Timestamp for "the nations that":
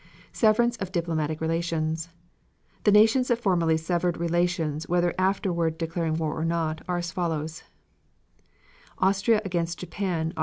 2.85-3.37